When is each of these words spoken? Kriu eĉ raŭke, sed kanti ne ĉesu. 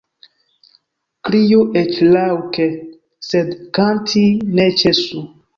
Kriu 1.27 1.59
eĉ 1.83 1.99
raŭke, 2.15 2.67
sed 3.29 3.55
kanti 3.79 4.25
ne 4.57 4.71
ĉesu. 4.83 5.25